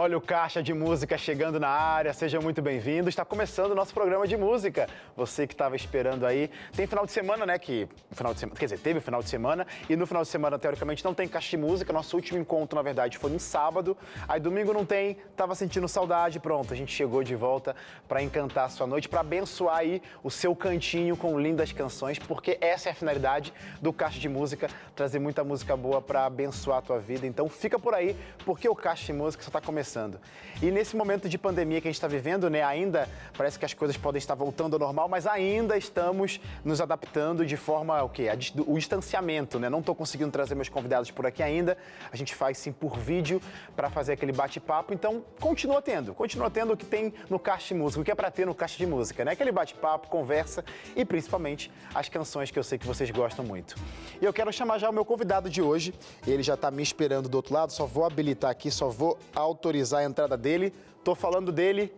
[0.00, 3.08] Olha o Caixa de Música chegando na área, seja muito bem-vindo.
[3.08, 4.88] Está começando o nosso programa de música.
[5.16, 6.48] Você que estava esperando aí.
[6.76, 7.58] Tem final de semana, né?
[7.58, 7.88] Que.
[8.12, 9.66] Final de semana, quer dizer, teve o final de semana.
[9.90, 11.92] E no final de semana, teoricamente, não tem Caixa de Música.
[11.92, 13.96] Nosso último encontro, na verdade, foi no sábado.
[14.28, 16.38] Aí domingo não tem, tava sentindo saudade.
[16.38, 17.74] Pronto, a gente chegou de volta
[18.06, 22.56] para encantar a sua noite, para abençoar aí o seu cantinho com lindas canções, porque
[22.60, 23.52] essa é a finalidade
[23.82, 27.26] do Caixa de Música, trazer muita música boa para abençoar a tua vida.
[27.26, 30.20] Então fica por aí, porque o Caixa de Música só está começando começando.
[30.60, 33.72] E nesse momento de pandemia que a gente está vivendo, né, ainda parece que as
[33.72, 38.28] coisas podem estar voltando ao normal, mas ainda estamos nos adaptando de forma o quê?
[38.66, 39.70] O distanciamento, né?
[39.70, 41.78] Não estou conseguindo trazer meus convidados por aqui ainda.
[42.12, 43.40] A gente faz sim por vídeo
[43.74, 44.92] para fazer aquele bate-papo.
[44.92, 48.14] Então, continua tendo, continua tendo o que tem no Caixa de Música, o que é
[48.14, 49.32] para ter no Caixa de Música, né?
[49.32, 50.64] Aquele bate-papo, conversa
[50.96, 53.76] e principalmente as canções que eu sei que vocês gostam muito.
[54.20, 55.94] E eu quero chamar já o meu convidado de hoje.
[56.26, 59.77] Ele já está me esperando do outro lado, só vou habilitar aqui, só vou autorizar
[59.78, 60.72] autorizar a entrada dele.
[61.04, 61.92] Tô falando dele,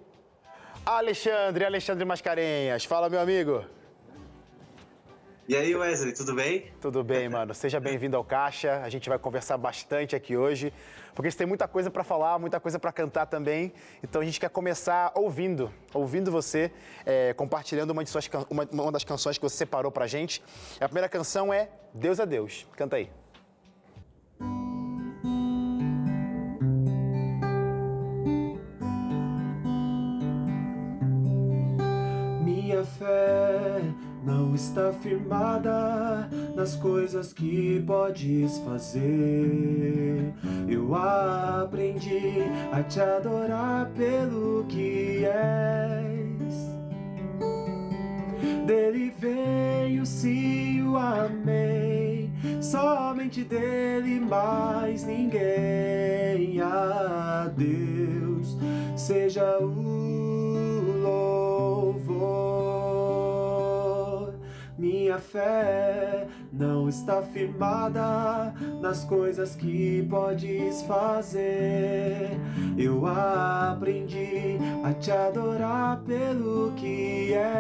[0.85, 2.85] Alexandre, Alexandre Mascarenhas.
[2.85, 3.65] Fala, meu amigo.
[5.49, 6.71] E aí, Wesley, tudo bem?
[6.81, 7.55] Tudo bem, mano.
[7.55, 8.81] Seja bem-vindo ao Caixa.
[8.85, 10.73] A gente vai conversar bastante aqui hoje,
[11.15, 13.73] porque você tem muita coisa para falar, muita coisa para cantar também.
[14.03, 16.71] Então a gente quer começar ouvindo, ouvindo você,
[17.05, 20.41] é, compartilhando uma, de suas, uma, uma das canções que você separou pra gente.
[20.81, 22.67] A primeira canção é Deus a Deus.
[22.77, 23.11] Canta aí.
[32.81, 33.83] Minha fé
[34.25, 40.33] não está firmada nas coisas que podes fazer.
[40.69, 46.71] Eu aprendi a te adorar pelo que és.
[48.67, 52.33] Dele veio sim o amém,
[52.63, 56.61] somente dele mais ninguém.
[56.61, 58.57] A Deus
[58.97, 60.30] seja o
[65.11, 72.39] Minha fé não está firmada nas coisas que podes fazer.
[72.79, 77.51] Eu aprendi a te adorar pelo que és.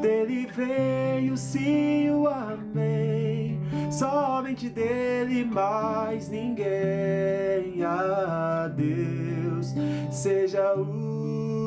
[0.00, 3.60] Dele veio sim o amém,
[3.92, 7.84] somente dele mais ninguém.
[7.84, 9.74] A Deus
[10.10, 11.59] seja o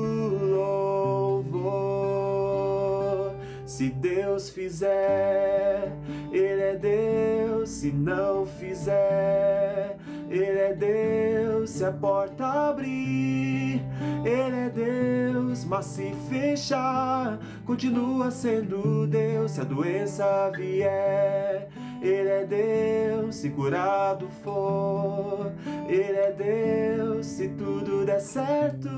[3.73, 5.91] Se Deus fizer,
[6.31, 7.69] Ele é Deus.
[7.71, 9.97] Se não fizer,
[10.29, 11.71] Ele é Deus.
[11.71, 13.83] Se a porta abrir,
[14.23, 15.65] Ele é Deus.
[15.65, 19.53] Mas se fechar, continua sendo Deus.
[19.53, 21.67] Se a doença vier,
[21.99, 23.37] Ele é Deus.
[23.37, 25.51] Se curado for,
[25.89, 27.25] Ele é Deus.
[27.25, 28.89] Se tudo der certo,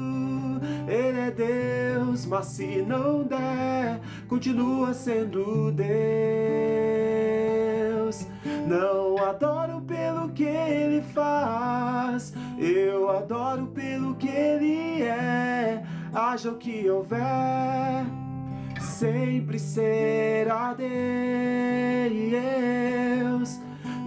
[0.85, 2.25] Ele é Deus.
[2.25, 5.85] Mas se não der, continua sendo Deus.
[8.67, 15.83] Não adoro pelo que ele faz, eu adoro pelo que ele é.
[16.13, 18.05] Haja o que houver,
[18.79, 20.85] sempre será Deus.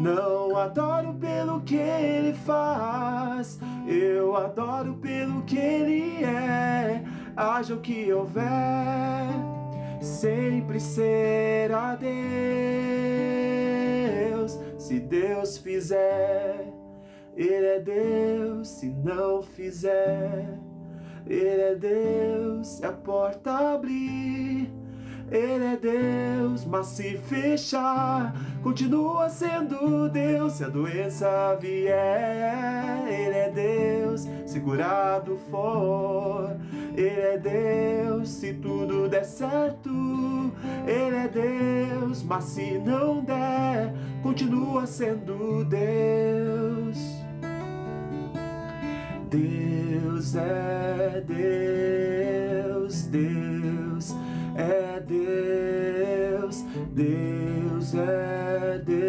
[0.01, 7.05] Não adoro pelo que ele faz, eu adoro pelo que ele é.
[7.37, 9.58] Haja o que houver
[10.05, 12.09] sempre será Deus.
[14.79, 16.67] Se Deus fizer,
[17.37, 18.69] Ele é Deus.
[18.69, 20.59] Se não fizer,
[21.27, 22.67] Ele é Deus.
[22.69, 24.58] Se a porta abrir,
[25.31, 26.65] Ele é Deus.
[26.65, 30.55] Mas se fechar, continua sendo Deus.
[30.55, 34.27] Se a doença vier, Ele é Deus.
[34.47, 36.57] Se curado for,
[36.99, 39.89] ele é Deus, se tudo der certo,
[40.85, 46.99] Ele é Deus, mas se não der, continua sendo Deus.
[49.31, 53.88] Deus é Deus, Deus
[54.59, 56.63] é Deus,
[56.93, 59.09] Deus é Deus.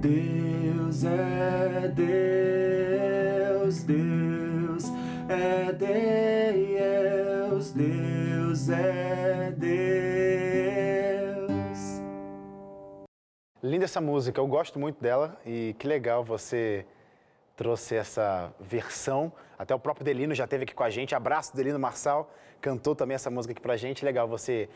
[0.00, 4.84] Deus é Deus, Deus
[5.28, 9.70] é Deus, Deus é Deus.
[13.62, 16.86] Linda essa música, eu gosto muito dela e que legal você
[17.60, 19.30] trouxe essa versão.
[19.58, 21.14] Até o próprio Delino já esteve aqui com a gente.
[21.14, 24.02] Abraço, Delino Marçal, cantou também essa música aqui pra gente.
[24.02, 24.66] Legal você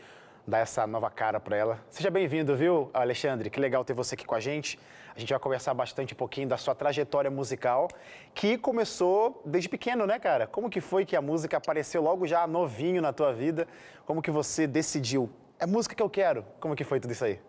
[0.45, 1.79] dar essa nova cara para ela.
[1.89, 3.49] Seja bem-vindo, viu, Alexandre?
[3.49, 4.77] Que legal ter você aqui com a gente.
[5.15, 7.87] A gente vai conversar bastante um pouquinho da sua trajetória musical,
[8.35, 10.45] que começou desde pequeno, né, cara?
[10.45, 13.67] Como que foi que a música apareceu logo já novinho na tua vida?
[14.05, 15.27] Como que você decidiu?
[15.57, 16.45] É música que eu quero.
[16.59, 17.39] Como que foi tudo isso aí?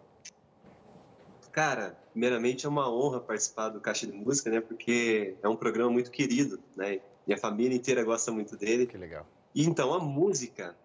[1.57, 4.61] Cara, primeiramente é uma honra participar do Caixa de Música, né?
[4.61, 7.01] Porque é um programa muito querido, né?
[7.27, 8.87] Minha família inteira gosta muito dele.
[8.87, 9.27] Que legal.
[9.55, 10.77] E então a música,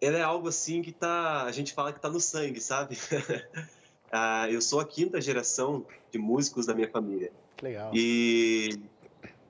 [0.00, 2.98] ela é algo assim que tá, a gente fala que tá no sangue, sabe?
[4.10, 7.30] ah, eu sou a quinta geração de músicos da minha família.
[7.56, 7.92] Que legal.
[7.94, 8.70] E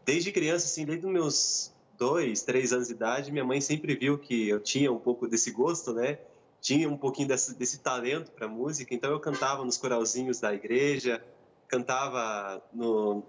[0.04, 4.18] desde criança, assim, desde os meus dois, três anos de idade, minha mãe sempre viu
[4.18, 6.18] que eu tinha um pouco desse gosto, né?
[6.64, 11.22] Tinha um pouquinho desse, desse talento para música, então eu cantava nos coralzinhos da igreja,
[11.68, 13.22] cantava no...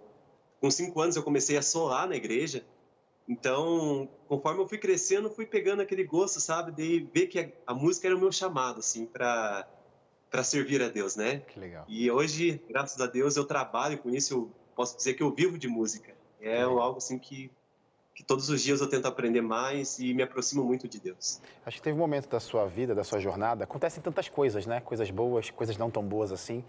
[0.62, 2.66] Com cinco anos eu comecei a solar na igreja,
[3.28, 7.74] então, conforme eu fui crescendo, fui pegando aquele gosto, sabe, de ver que a, a
[7.74, 9.70] música era o meu chamado, assim, para
[10.32, 11.40] para servir a Deus, né?
[11.40, 11.86] Que legal.
[11.88, 15.58] E hoje, graças a Deus, eu trabalho com isso, eu posso dizer que eu vivo
[15.58, 16.16] de música.
[16.40, 17.52] É algo assim que
[18.16, 21.42] que todos os dias eu tento aprender mais e me aproximo muito de Deus.
[21.66, 24.80] Acho que teve um momento da sua vida, da sua jornada, acontecem tantas coisas, né?
[24.80, 26.64] Coisas boas, coisas não tão boas assim.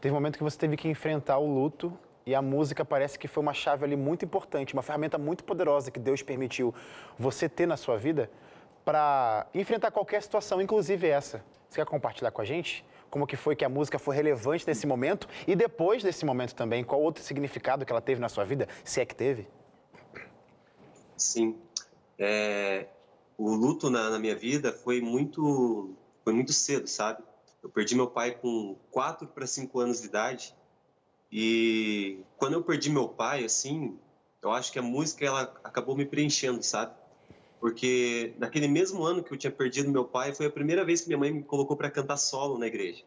[0.00, 1.92] Teve um momento que você teve que enfrentar o luto
[2.24, 5.90] e a música parece que foi uma chave ali muito importante, uma ferramenta muito poderosa
[5.90, 6.74] que Deus permitiu
[7.18, 8.30] você ter na sua vida
[8.82, 11.44] para enfrentar qualquer situação, inclusive essa.
[11.68, 12.82] Você quer compartilhar com a gente?
[13.10, 16.82] Como que foi que a música foi relevante nesse momento e depois desse momento também?
[16.82, 19.46] Qual outro significado que ela teve na sua vida, se é que teve?
[21.18, 21.56] Sim.
[22.18, 22.86] É,
[23.36, 25.94] o luto na, na, minha vida foi muito,
[26.24, 27.22] foi muito cedo, sabe?
[27.62, 30.54] Eu perdi meu pai com 4 para 5 anos de idade
[31.30, 33.98] e quando eu perdi meu pai, assim,
[34.42, 36.92] eu acho que a música ela acabou me preenchendo, sabe?
[37.60, 41.08] Porque naquele mesmo ano que eu tinha perdido meu pai, foi a primeira vez que
[41.08, 43.02] minha mãe me colocou para cantar solo na igreja.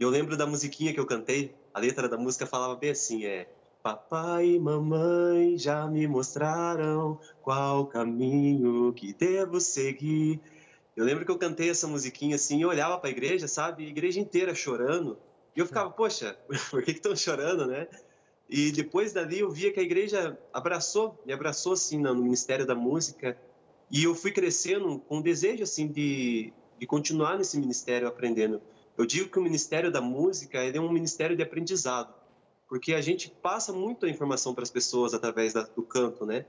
[0.00, 3.24] E eu lembro da musiquinha que eu cantei, a letra da música falava bem assim,
[3.24, 3.46] é
[3.82, 10.40] Papai e mamãe já me mostraram qual caminho que devo seguir.
[10.96, 13.84] Eu lembro que eu cantei essa musiquinha assim, e olhava para a igreja, sabe?
[13.84, 15.18] A igreja inteira chorando.
[15.56, 16.38] E eu ficava, poxa,
[16.70, 17.88] por que estão chorando, né?
[18.48, 22.76] E depois dali eu via que a igreja abraçou, me abraçou assim no Ministério da
[22.76, 23.36] Música.
[23.90, 28.62] E eu fui crescendo com o desejo assim de, de continuar nesse ministério aprendendo.
[28.96, 32.14] Eu digo que o Ministério da Música é um ministério de aprendizado,
[32.72, 36.46] porque a gente passa muita informação para as pessoas através da, do canto, né?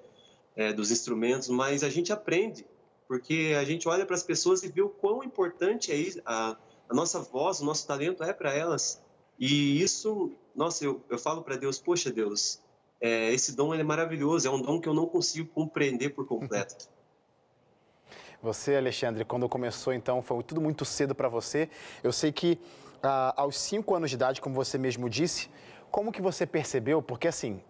[0.56, 2.66] É, dos instrumentos, mas a gente aprende,
[3.10, 6.56] porque a gente olha para as pessoas e vê o quão importante é a,
[6.88, 9.04] a nossa voz, o nosso talento é para elas.
[9.38, 12.62] E isso, nossa, eu, eu falo para Deus, poxa Deus,
[13.02, 16.88] é, esse dom é maravilhoso, é um dom que eu não consigo compreender por completo.
[18.42, 21.70] Você, Alexandre, quando começou, então, foi tudo muito cedo para você.
[22.02, 22.58] Eu sei que
[23.02, 25.50] ah, aos cinco anos de idade, como você mesmo disse,
[25.94, 27.04] como que você percebeu?
[27.04, 27.62] Porque assim,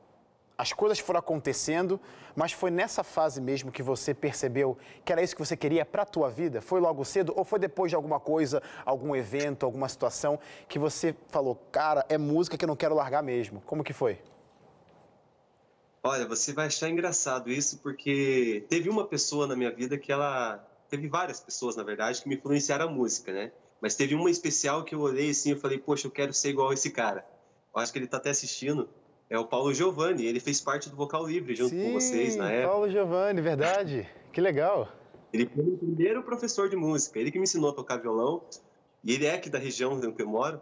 [0.57, 1.99] as coisas foram acontecendo,
[2.33, 6.03] mas foi nessa fase mesmo que você percebeu que era isso que você queria para
[6.03, 6.61] a tua vida?
[6.61, 10.39] Foi logo cedo ou foi depois de alguma coisa, algum evento, alguma situação
[10.69, 13.61] que você falou, cara, é música que eu não quero largar mesmo?
[13.65, 14.17] Como que foi?
[16.01, 20.65] Olha, você vai achar engraçado isso porque teve uma pessoa na minha vida que ela
[20.87, 23.51] teve várias pessoas, na verdade, que me influenciaram a música, né?
[23.81, 26.69] Mas teve uma especial que eu olhei assim, eu falei, poxa, eu quero ser igual
[26.69, 27.32] a esse cara.
[27.75, 28.89] Acho que ele está até assistindo
[29.29, 30.25] é o Paulo Giovanni.
[30.25, 32.69] Ele fez parte do Vocal Livre junto Sim, com vocês na época.
[32.69, 34.07] Paulo Giovanni, verdade.
[34.31, 34.87] Que legal.
[35.31, 37.19] Ele foi o primeiro professor de música.
[37.19, 38.43] Ele que me ensinou a tocar violão.
[39.03, 40.61] E ele é aqui da região onde eu moro.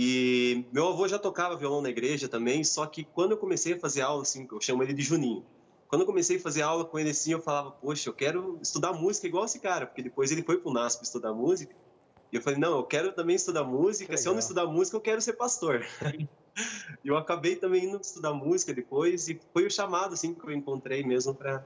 [0.00, 3.80] E meu avô já tocava violão na igreja também, só que quando eu comecei a
[3.80, 5.44] fazer aula, assim, eu chamo ele de Juninho.
[5.88, 8.92] Quando eu comecei a fazer aula com ele assim, eu falava, poxa, eu quero estudar
[8.92, 11.74] música igual esse cara, porque depois ele foi pro NASP estudar música.
[12.32, 15.00] E eu falei, não, eu quero também estudar música, se eu não estudar música, eu
[15.00, 15.84] quero ser pastor.
[17.04, 21.02] eu acabei também indo estudar música depois e foi o chamado assim que eu encontrei
[21.02, 21.64] mesmo para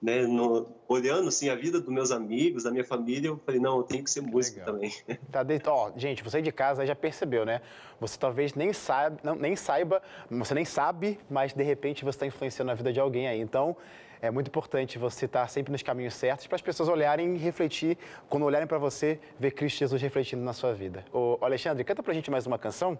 [0.00, 3.78] né, no, olhando assim a vida dos meus amigos, da minha família, eu falei não,
[3.78, 4.74] eu tenho que ser músico Legal.
[4.74, 4.92] também.
[5.30, 7.60] Tá dentro, ó, gente, você de casa já percebeu, né?
[8.00, 12.26] Você talvez nem saiba, não, nem saiba, você nem sabe, mas de repente você está
[12.26, 13.40] influenciando a vida de alguém aí.
[13.40, 13.76] Então
[14.22, 17.38] é muito importante você estar tá sempre nos caminhos certos para as pessoas olharem e
[17.38, 17.96] refletir,
[18.28, 21.04] quando olharem para você, ver Cristo Jesus refletindo na sua vida.
[21.12, 22.98] Ô, Alexandre, canta para a gente mais uma canção.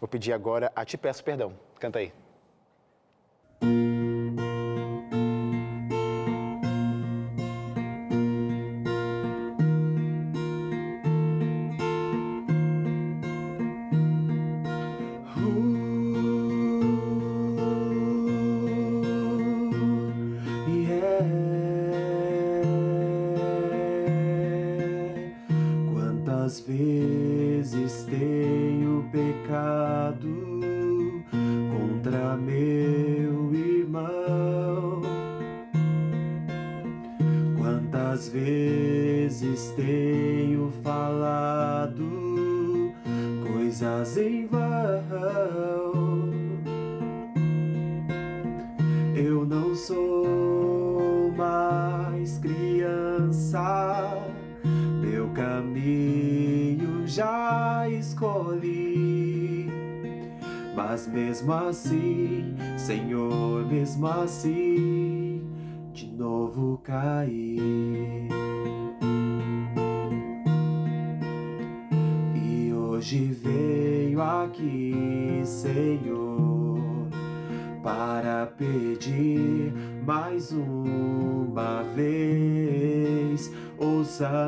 [0.00, 1.52] Vou pedir agora a Te Peço Perdão.
[1.78, 2.12] Canta aí.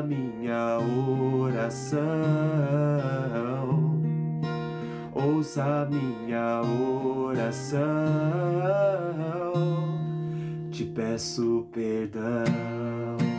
[0.07, 0.79] Minha
[1.41, 2.55] oração
[5.15, 7.81] ouça minha oração.
[10.71, 13.34] Te peço perdão.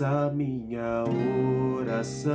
[0.00, 1.04] Ouça minha
[1.76, 2.32] oração.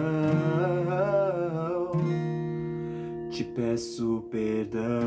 [3.31, 5.01] Te peço perdão.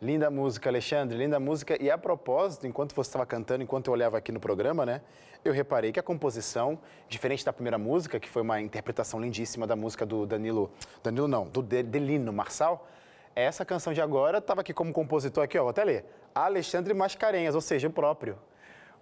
[0.00, 1.76] Linda música, Alexandre, linda música.
[1.82, 5.02] E a propósito, enquanto você estava cantando, enquanto eu olhava aqui no programa, né,
[5.44, 9.74] eu reparei que a composição, diferente da primeira música, que foi uma interpretação lindíssima da
[9.76, 10.70] música do Danilo,
[11.02, 12.88] Danilo não, do De- Delino Marçal,
[13.34, 17.54] essa canção de agora estava aqui como compositor aqui, ó, vou até ler, Alexandre Mascarenhas,
[17.54, 18.38] ou seja, o próprio.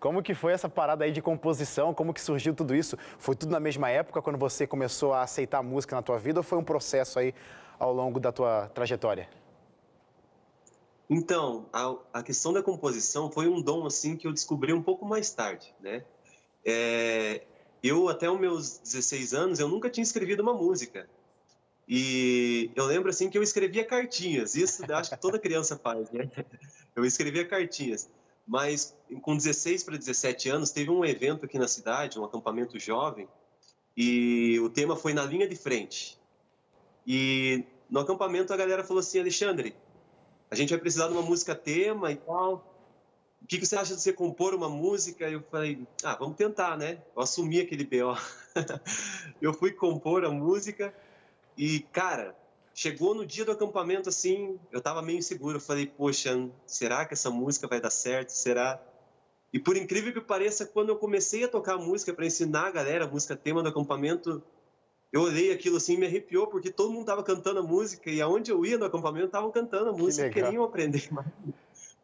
[0.00, 1.92] Como que foi essa parada aí de composição?
[1.92, 2.96] Como que surgiu tudo isso?
[3.18, 6.40] Foi tudo na mesma época, quando você começou a aceitar a música na tua vida,
[6.40, 7.34] ou foi um processo aí
[7.78, 9.28] ao longo da tua trajetória?
[11.10, 15.06] Então, a, a questão da composição foi um dom assim que eu descobri um pouco
[15.06, 16.04] mais tarde, né?
[16.64, 17.42] É,
[17.82, 21.08] eu até os meus 16 anos eu nunca tinha escrevido uma música
[21.88, 24.54] e eu lembro assim que eu escrevia cartinhas.
[24.54, 26.30] Isso acho que toda criança faz, né?
[26.94, 28.10] Eu escrevia cartinhas.
[28.48, 33.28] Mas com 16 para 17 anos teve um evento aqui na cidade, um acampamento jovem,
[33.94, 36.18] e o tema foi na linha de frente.
[37.06, 39.76] E no acampamento a galera falou assim, Alexandre,
[40.50, 42.74] a gente vai precisar de uma música tema e tal.
[43.42, 45.28] O que, você acha de você compor uma música?
[45.28, 47.02] Eu falei, ah, vamos tentar, né?
[47.14, 48.16] Eu assumi aquele BO.
[49.42, 50.94] eu fui compor a música
[51.56, 52.34] e, cara,
[52.78, 55.56] chegou no dia do acampamento, assim, eu tava meio inseguro.
[55.56, 58.28] Eu falei, poxa, será que essa música vai dar certo?
[58.28, 58.80] Será?
[59.52, 63.04] E por incrível que pareça, quando eu comecei a tocar música para ensinar a galera
[63.04, 64.40] a música tema do acampamento,
[65.12, 68.52] eu olhei aquilo assim me arrepiou, porque todo mundo tava cantando a música e aonde
[68.52, 71.26] eu ia no acampamento estavam cantando a música, que queriam aprender mais.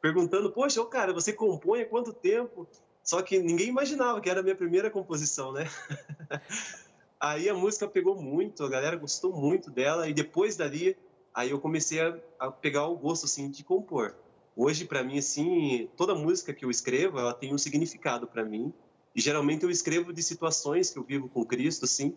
[0.00, 2.66] Perguntando, poxa, ô cara, você compõe há quanto tempo?
[3.00, 5.70] Só que ninguém imaginava que era a minha primeira composição, né?
[7.20, 10.96] aí a música pegou muito, a galera gostou muito dela e depois dali,
[11.32, 14.14] aí eu comecei a, a pegar o gosto assim de compor.
[14.56, 18.72] Hoje para mim assim, toda música que eu escrevo, ela tem um significado para mim.
[19.14, 22.16] E geralmente eu escrevo de situações que eu vivo com Cristo assim.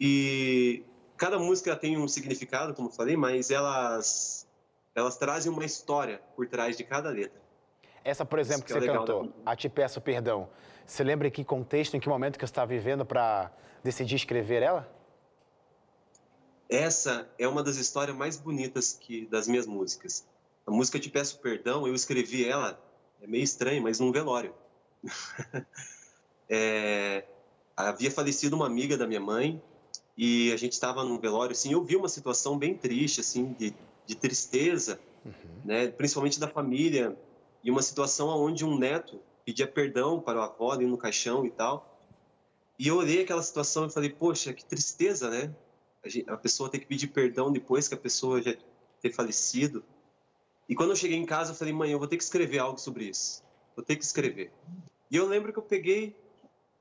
[0.00, 0.82] E
[1.16, 4.46] cada música tem um significado, como eu falei, mas elas
[4.94, 7.38] elas trazem uma história por trás de cada letra.
[8.02, 9.52] Essa, por exemplo, que, que, você é cantou, da...
[9.52, 10.48] A Te Peço Perdão,
[10.86, 13.50] você lembra em que contexto, em que momento que você estava vivendo para
[13.82, 14.90] decidir escrever ela?
[16.68, 20.26] Essa é uma das histórias mais bonitas que das minhas músicas.
[20.66, 22.80] A música Te Peço Perdão, eu escrevi ela,
[23.20, 24.54] é meio estranho, mas num velório.
[26.48, 27.24] é,
[27.76, 29.62] havia falecido uma amiga da minha mãe
[30.16, 33.74] e a gente estava num velório, assim, eu vi uma situação bem triste, assim, de,
[34.06, 35.32] de tristeza, uhum.
[35.64, 37.16] né, principalmente da família,
[37.62, 41.50] e uma situação onde um neto pedia perdão para o avó ali no caixão e
[41.50, 41.96] tal.
[42.76, 45.54] E eu olhei aquela situação e falei, poxa, que tristeza, né?
[46.26, 48.54] A pessoa ter que pedir perdão depois que a pessoa já
[49.00, 49.84] ter falecido.
[50.68, 52.78] E quando eu cheguei em casa, eu falei, mãe, eu vou ter que escrever algo
[52.78, 53.42] sobre isso.
[53.76, 54.50] Vou ter que escrever.
[55.08, 56.16] E eu lembro que eu peguei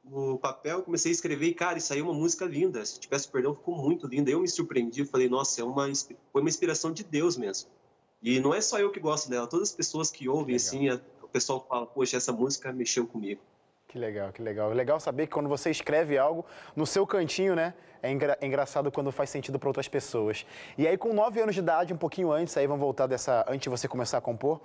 [0.04, 2.84] o papel, comecei a escrever e, cara, e saiu uma música linda.
[2.84, 4.32] Se tivesse perdão, ficou muito linda.
[4.32, 5.88] Eu me surpreendi, eu falei, nossa, é uma,
[6.32, 7.70] foi uma inspiração de Deus mesmo.
[8.24, 10.96] E não é só eu que gosto dela, todas as pessoas que ouvem, assim, a,
[10.96, 11.00] o
[11.36, 13.42] pessoal fala, poxa, essa música mexeu comigo.
[13.90, 14.72] Que legal, que legal.
[14.72, 17.74] Legal saber que quando você escreve algo no seu cantinho, né?
[18.02, 20.46] É, engra é engraçado quando faz sentido para outras pessoas.
[20.78, 23.64] E aí, com nove anos de idade, um pouquinho antes, aí vamos voltar dessa, antes
[23.64, 24.62] de você começar a compor,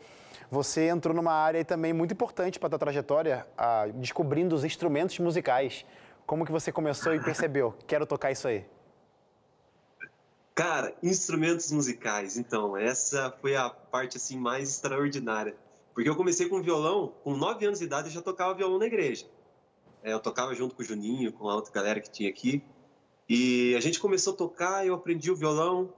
[0.49, 5.19] você entrou numa área também muito importante para a tua trajetória, a, descobrindo os instrumentos
[5.19, 5.85] musicais.
[6.25, 8.65] Como que você começou e percebeu, quero tocar isso aí?
[10.55, 12.37] Cara, instrumentos musicais.
[12.37, 15.57] Então, essa foi a parte assim mais extraordinária.
[15.95, 18.87] Porque eu comecei com violão, com 9 anos de idade eu já tocava violão na
[18.87, 19.27] igreja.
[20.03, 22.65] É, eu tocava junto com o Juninho, com a outra galera que tinha aqui.
[23.29, 25.93] E a gente começou a tocar, eu aprendi o violão.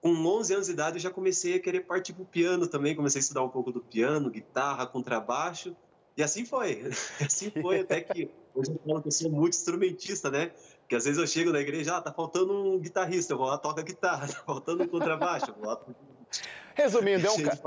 [0.00, 3.18] Com 11 anos de idade eu já comecei a querer partir pro piano também, comecei
[3.18, 5.74] a estudar um pouco do piano, guitarra, contrabaixo.
[6.16, 6.90] E assim foi.
[7.24, 10.52] Assim foi até que hoje eu falo que eu sou muito instrumentista, né?
[10.80, 13.56] Porque às vezes eu chego na igreja, ah, tá faltando um guitarrista, eu vou lá
[13.56, 15.80] toca guitarra, tá faltando um contrabaixo, eu vou lá.
[16.74, 17.58] Resumindo, é um ca...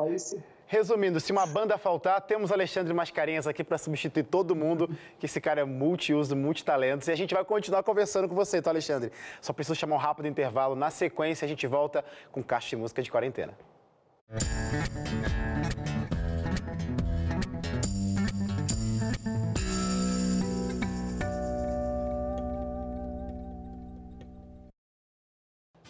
[0.71, 5.41] Resumindo, se uma banda faltar, temos Alexandre Mascarenhas aqui para substituir todo mundo, que esse
[5.41, 7.09] cara é multiuso, multitalentos.
[7.09, 9.11] E a gente vai continuar conversando com você, tá, Alexandre?
[9.41, 10.73] Só preciso chamar um rápido intervalo.
[10.73, 13.53] Na sequência, a gente volta com Caixa de Música de Quarentena.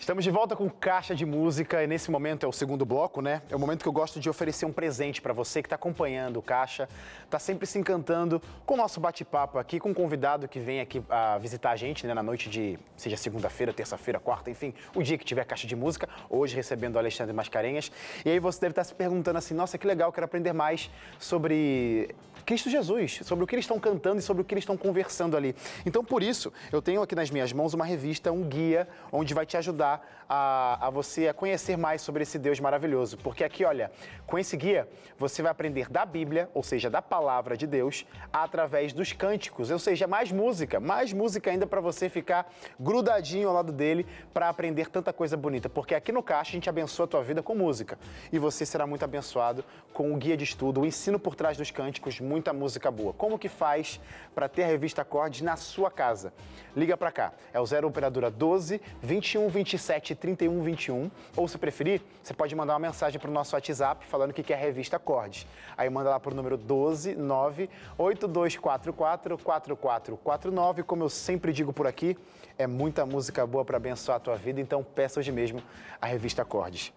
[0.01, 3.43] Estamos de volta com Caixa de Música e nesse momento é o segundo bloco, né?
[3.51, 6.37] É o momento que eu gosto de oferecer um presente para você que está acompanhando
[6.37, 6.89] o Caixa,
[7.23, 11.03] está sempre se encantando com o nosso bate-papo aqui, com um convidado que vem aqui
[11.07, 15.19] a visitar a gente né, na noite de, seja segunda-feira, terça-feira, quarta, enfim, o dia
[15.19, 17.91] que tiver Caixa de Música, hoje recebendo o Alexandre Mascarenhas.
[18.25, 20.89] E aí você deve estar tá se perguntando assim, nossa, que legal, quero aprender mais
[21.19, 24.77] sobre Cristo Jesus, sobre o que eles estão cantando e sobre o que eles estão
[24.77, 25.55] conversando ali.
[25.85, 29.45] Então, por isso, eu tenho aqui nas minhas mãos uma revista, um guia, onde vai
[29.45, 33.17] te ajudar a, a você a conhecer mais sobre esse Deus maravilhoso.
[33.17, 33.91] Porque aqui, olha,
[34.25, 38.93] com esse guia, você vai aprender da Bíblia, ou seja, da palavra de Deus, através
[38.93, 42.49] dos cânticos, ou seja, mais música, mais música ainda para você ficar
[42.79, 45.69] grudadinho ao lado dele para aprender tanta coisa bonita.
[45.69, 47.99] Porque aqui no Caixa a gente abençoa a tua vida com música
[48.31, 51.71] e você será muito abençoado com o guia de estudo, o ensino por trás dos
[51.71, 53.11] cânticos, muita música boa.
[53.11, 53.99] Como que faz
[54.33, 56.31] para ter a revista Acordes na sua casa?
[56.73, 62.01] Liga para cá, é o 0 operadora 12 21 27 31 21, ou se preferir,
[62.23, 65.45] você pode mandar uma mensagem para o nosso WhatsApp falando que quer a revista Acordes.
[65.77, 71.85] Aí manda lá para o número 12 9 8244 4449, como eu sempre digo por
[71.85, 72.17] aqui,
[72.57, 75.61] é muita música boa para abençoar a tua vida, então peça hoje mesmo
[76.01, 76.93] a revista Acordes.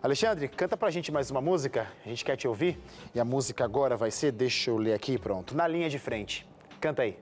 [0.00, 1.88] Alexandre, canta pra gente mais uma música.
[2.06, 2.78] A gente quer te ouvir.
[3.12, 5.56] E a música agora vai ser, deixa eu ler aqui, pronto.
[5.56, 6.46] Na linha de frente.
[6.80, 7.18] Canta aí.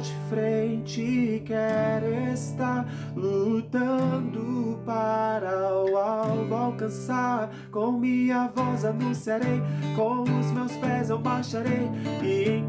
[0.00, 7.50] De frente quero estar lutando para o alvo alcançar.
[7.70, 9.62] Com minha voz anunciarei,
[9.96, 11.90] com os meus pés eu marcharei
[12.22, 12.66] e em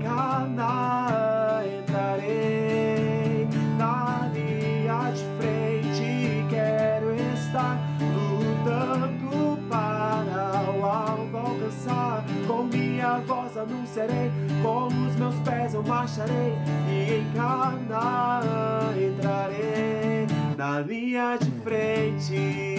[13.56, 16.54] voz anunciarei, com os meus pés eu marcharei
[16.90, 22.76] e em Canaã entrarei na linha de frente.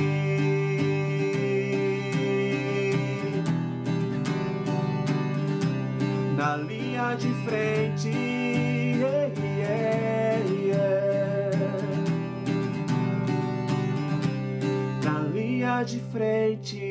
[6.37, 8.09] Na linha de frente.
[8.09, 11.57] Yeah, yeah, yeah.
[15.03, 16.86] Na linha de frente.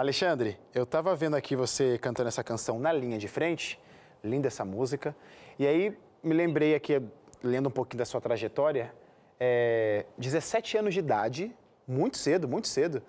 [0.00, 3.78] Alexandre, eu estava vendo aqui você cantando essa canção na linha de frente,
[4.24, 5.14] linda essa música.
[5.58, 7.02] E aí me lembrei aqui,
[7.42, 8.94] lendo um pouquinho da sua trajetória,
[9.38, 11.54] é, 17 anos de idade,
[11.86, 13.02] muito cedo, muito cedo,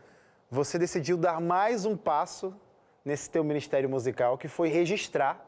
[0.50, 2.54] você decidiu dar mais um passo
[3.06, 5.48] nesse teu ministério musical, que foi registrar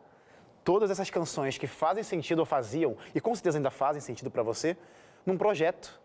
[0.63, 4.43] todas essas canções que fazem sentido ou faziam, e com certeza ainda fazem sentido para
[4.43, 4.77] você,
[5.25, 5.99] num projeto.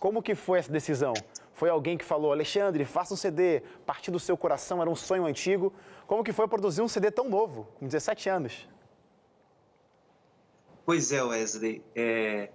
[0.00, 1.14] Como que foi essa decisão?
[1.62, 5.24] Foi alguém que falou, Alexandre, faça um CD, partir do seu coração, era um sonho
[5.24, 5.72] antigo.
[6.08, 8.68] Como que foi produzir um CD tão novo, com 17 anos?
[10.84, 11.80] Pois é, Wesley.
[11.94, 12.50] É...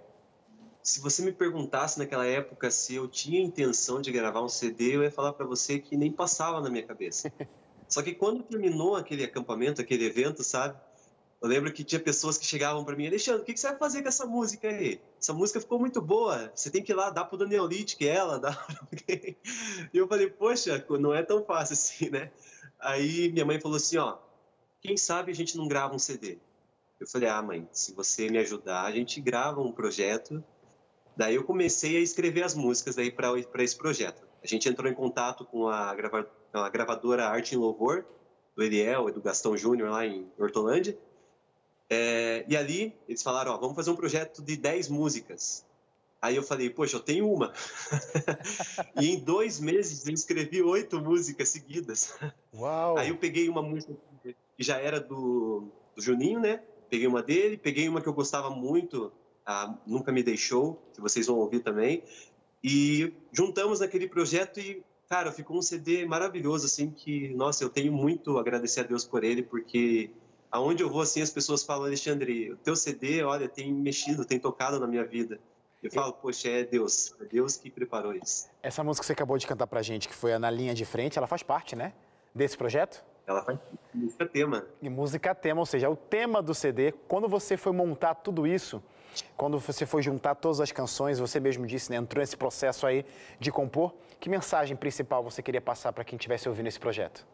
[0.82, 5.02] Se você me perguntasse naquela época se eu tinha intenção de gravar um CD, eu
[5.02, 7.32] ia falar para você que nem passava na minha cabeça.
[7.88, 10.78] Só que quando terminou aquele acampamento, aquele evento, sabe?
[11.40, 14.02] Eu lembro que tinha pessoas que chegavam para mim, Alexandre, o que, você vai fazer
[14.02, 15.00] com essa música aí?
[15.20, 18.08] Essa música ficou muito boa, você tem que ir lá dar pro Daniel Litt, que
[18.08, 18.66] é ela, dá
[19.08, 22.32] E eu falei, poxa, não é tão fácil assim, né?
[22.80, 24.18] Aí minha mãe falou assim, ó,
[24.80, 26.38] quem sabe a gente não grava um CD?
[26.98, 30.42] Eu falei, ah, mãe, se você me ajudar, a gente grava um projeto.
[31.16, 34.26] Daí eu comecei a escrever as músicas aí para esse projeto.
[34.42, 38.04] A gente entrou em contato com a, grava, a gravadora Arte em Louvor,
[38.56, 40.98] do Eliel e do Gastão Júnior lá em Hortolândia.
[41.90, 45.64] É, e ali eles falaram, ó, vamos fazer um projeto de 10 músicas.
[46.20, 47.52] Aí eu falei, poxa, eu tenho uma.
[49.00, 52.18] e em dois meses eu escrevi oito músicas seguidas.
[52.52, 52.98] Uau!
[52.98, 56.60] Aí eu peguei uma música que já era do, do Juninho, né?
[56.90, 59.12] Peguei uma dele, peguei uma que eu gostava muito,
[59.46, 62.02] a Nunca Me Deixou, que vocês vão ouvir também.
[62.64, 67.92] E juntamos naquele projeto e, cara, ficou um CD maravilhoso, assim, que, nossa, eu tenho
[67.92, 70.10] muito a agradecer a Deus por ele, porque
[70.50, 74.38] aonde eu vou, assim, as pessoas falam, Alexandre, o teu CD, olha, tem mexido, tem
[74.38, 75.38] tocado na minha vida.
[75.82, 78.48] Eu falo, poxa, é Deus, é Deus que preparou isso.
[78.62, 80.84] Essa música que você acabou de cantar pra gente, que foi a Na Linha de
[80.84, 81.92] Frente, ela faz parte, né,
[82.34, 83.04] desse projeto?
[83.26, 83.58] Ela faz
[83.94, 84.66] música tema.
[84.82, 86.92] E música tema, ou seja, é o tema do CD.
[87.06, 88.82] Quando você foi montar tudo isso,
[89.36, 93.04] quando você foi juntar todas as canções, você mesmo disse, né, entrou nesse processo aí
[93.38, 97.24] de compor, que mensagem principal você queria passar para quem estivesse ouvindo esse projeto?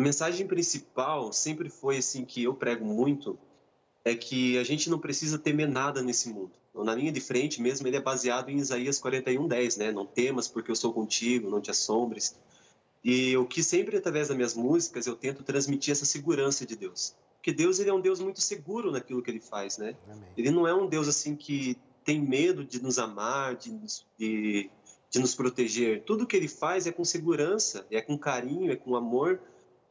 [0.00, 3.38] A mensagem principal sempre foi assim que eu prego muito
[4.02, 6.52] é que a gente não precisa temer nada nesse mundo.
[6.74, 9.92] Na linha de frente mesmo, ele é baseado em Isaías 41:10, né?
[9.92, 12.34] Não temas porque eu sou contigo, não te assombres.
[13.04, 17.14] E o que sempre através das minhas músicas eu tento transmitir essa segurança de Deus.
[17.36, 19.94] Porque Deus ele é um Deus muito seguro naquilo que ele faz, né?
[20.08, 20.30] Amém.
[20.34, 23.78] Ele não é um Deus assim que tem medo de nos amar, de,
[24.18, 24.70] de,
[25.10, 26.04] de nos proteger.
[26.04, 29.38] Tudo que ele faz é com segurança, é com carinho, é com amor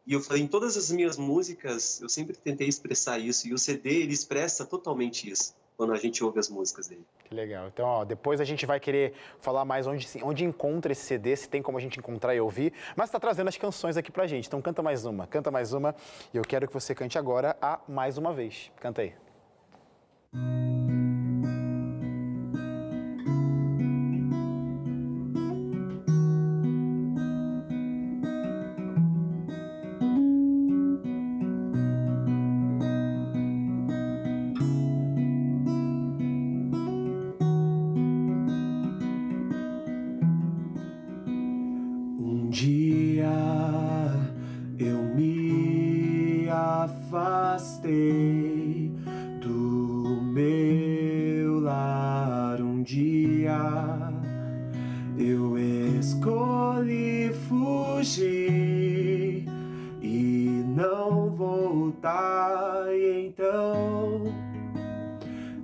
[0.10, 3.48] e eu falei, em todas as minhas músicas, eu sempre tentei expressar isso.
[3.48, 7.06] E o CD, ele expressa totalmente isso, quando a gente ouve as músicas dele.
[7.26, 7.68] Que legal.
[7.68, 11.48] Então, ó, depois a gente vai querer falar mais onde, onde encontra esse CD, se
[11.48, 12.74] tem como a gente encontrar e ouvir.
[12.96, 14.48] Mas está trazendo as canções aqui pra gente.
[14.48, 15.96] Então, canta mais uma, canta mais uma.
[16.34, 18.72] E eu quero que você cante agora a Mais Uma Vez.
[18.80, 19.14] Canta aí.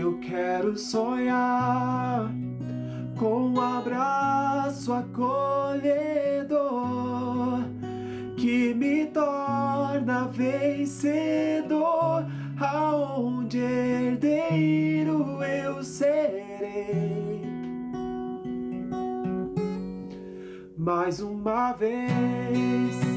[0.00, 2.32] Eu quero sonhar
[3.18, 5.28] com um abraço acolhedor
[8.34, 12.24] que me torna vencedor,
[12.58, 17.42] aonde herdeiro eu serei.
[20.78, 23.09] Mais uma vez.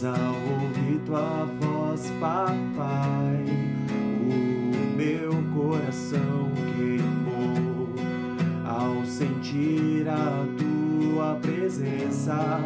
[0.00, 3.44] Mas ao ouvir tua voz papai,
[4.22, 7.88] o meu coração queimou
[8.64, 12.60] ao sentir a tua presença.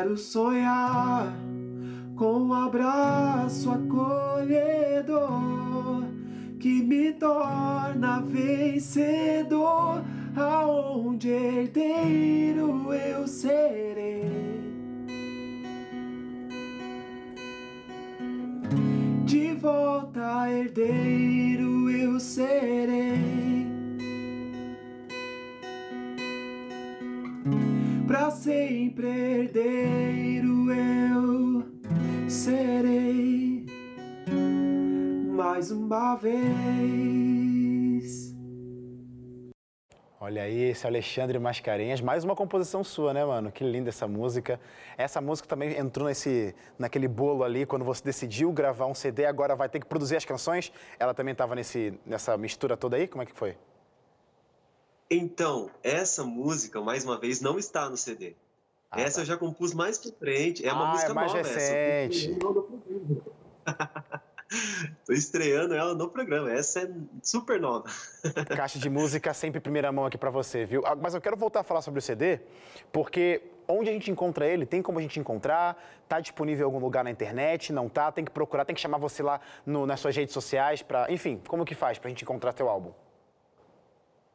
[0.00, 1.30] Quero sonhar
[2.16, 5.20] com um abraço acolhedor
[6.58, 10.02] que me torna vencedor,
[10.34, 14.24] aonde herdeiro eu serei.
[19.26, 22.99] De volta, herdeiro eu serei.
[28.10, 31.62] Pra sempre herdeiro eu
[32.28, 33.64] serei
[35.28, 36.40] mais uma vez.
[40.18, 43.52] Olha aí, esse Alexandre Mascarenhas, mais uma composição sua, né, mano?
[43.52, 44.58] Que linda essa música.
[44.98, 49.54] Essa música também entrou nesse, naquele bolo ali, quando você decidiu gravar um CD, agora
[49.54, 50.72] vai ter que produzir as canções.
[50.98, 53.06] Ela também estava nessa mistura toda aí?
[53.06, 53.54] Como é que foi?
[55.10, 58.34] Então, essa música, mais uma vez, não está no CD.
[58.90, 59.22] Ah, essa tá.
[59.22, 60.64] eu já compus mais pra frente.
[60.66, 61.40] É uma Ah, música é mais nova.
[61.40, 61.58] essa.
[61.58, 62.38] recente.
[65.06, 66.50] Tô estreando ela no programa.
[66.52, 66.90] Essa é
[67.22, 67.84] super nova.
[68.56, 70.82] Caixa de música sempre em primeira mão aqui pra você, viu?
[70.84, 72.40] Ah, Mas eu quero voltar a falar sobre o CD,
[72.92, 75.80] porque onde a gente encontra ele, tem como a gente encontrar?
[76.08, 77.72] Tá disponível em algum lugar na internet?
[77.72, 78.10] Não tá?
[78.10, 81.40] Tem que procurar, tem que chamar você lá no- nas suas redes sociais para, enfim,
[81.46, 82.90] como que faz pra gente encontrar teu álbum?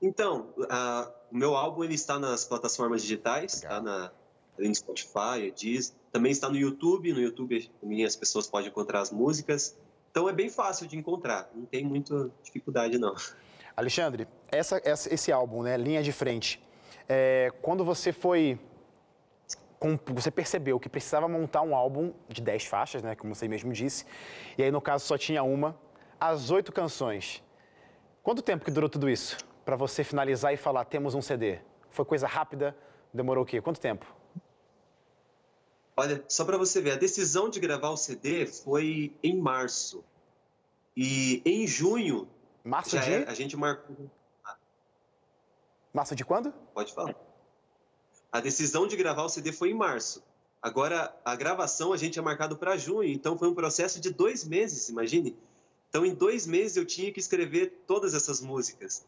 [0.01, 3.77] Então, a- o meu álbum ele está nas plataformas digitais, Legal.
[3.77, 4.11] tá na
[4.57, 5.93] além do Spotify, Deezer.
[6.11, 7.11] Também está no YouTube.
[7.11, 9.77] No YouTube também as pessoas podem encontrar as músicas.
[10.11, 11.49] Então é bem fácil de encontrar.
[11.53, 13.13] Não tem muita dificuldade não.
[13.75, 16.61] Alexandre, essa- essa- esse álbum, né, Linha de Frente,
[17.09, 18.57] é, quando você foi,
[20.13, 24.05] você percebeu que precisava montar um álbum de 10 faixas, né, como você mesmo disse,
[24.57, 25.77] e aí no caso só tinha uma,
[26.17, 27.43] as oito canções.
[28.23, 31.59] Quanto tempo que durou tudo isso para você finalizar e falar temos um CD?
[31.89, 32.77] Foi coisa rápida?
[33.11, 33.59] Demorou o quê?
[33.59, 34.05] Quanto tempo?
[35.97, 40.03] Olha, só para você ver, a decisão de gravar o CD foi em março.
[40.95, 42.27] E em junho,
[42.63, 43.11] Março de?
[43.13, 44.09] é- a gente marcou.
[45.93, 46.51] Março de quando?
[46.73, 47.15] Pode falar.
[48.31, 50.21] A decisão de gravar o CD foi em março.
[50.61, 54.43] Agora, a gravação a gente é marcado para junho, então foi um processo de dois
[54.43, 55.37] meses, imagine.
[55.89, 59.05] Então, em dois meses eu tinha que escrever todas essas músicas.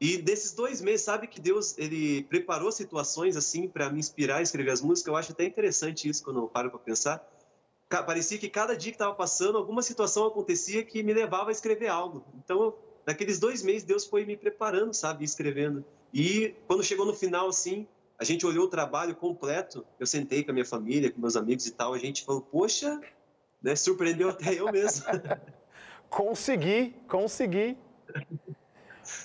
[0.00, 4.42] E desses dois meses, sabe que Deus ele preparou situações assim para me inspirar a
[4.42, 5.08] escrever as músicas.
[5.08, 7.22] Eu acho até interessante isso quando eu paro para pensar.
[7.88, 11.88] Parecia que cada dia que estava passando, alguma situação acontecia que me levava a escrever
[11.88, 12.24] algo.
[12.42, 12.74] Então,
[13.06, 15.84] naqueles dois meses, Deus foi me preparando, sabe, escrevendo.
[16.14, 17.86] E quando chegou no final, assim,
[18.18, 19.84] a gente olhou o trabalho completo.
[19.98, 21.92] Eu sentei com a minha família, com meus amigos e tal.
[21.92, 22.98] A gente falou, poxa,
[23.62, 25.04] né, surpreendeu até eu mesmo.
[26.08, 27.78] Consegui, consegui.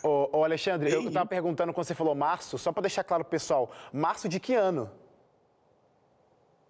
[0.04, 3.32] Ô, ô, Alexandre, eu estava perguntando quando você falou março, só para deixar claro pro
[3.32, 4.92] pessoal, março de que ano?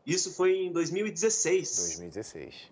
[0.05, 1.75] Isso foi em 2016.
[1.77, 2.71] 2016.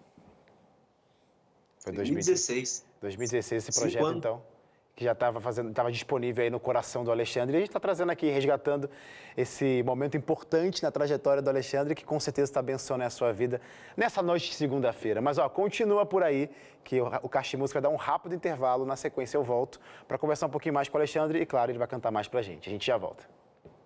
[1.79, 2.85] Foi 2016.
[3.01, 3.63] 2016.
[3.63, 4.52] 2016 esse projeto, então.
[4.95, 7.55] Que já estava fazendo, estava disponível aí no coração do Alexandre.
[7.55, 8.89] E a gente está trazendo aqui, resgatando
[9.35, 13.59] esse momento importante na trajetória do Alexandre, que com certeza está abençoando a sua vida
[13.97, 15.21] nessa noite de segunda-feira.
[15.21, 16.49] Mas ó, continua por aí,
[16.83, 18.85] que o, o Caixa Música dar um rápido intervalo.
[18.85, 21.79] Na sequência eu volto para conversar um pouquinho mais com o Alexandre e, claro, ele
[21.79, 22.69] vai cantar mais para a gente.
[22.69, 23.23] A gente já volta.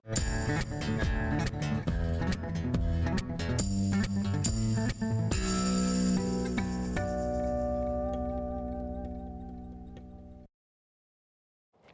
[0.05, 1.26] Música